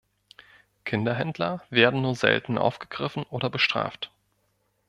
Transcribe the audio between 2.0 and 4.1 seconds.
nur selten aufgegriffen oder bestraft.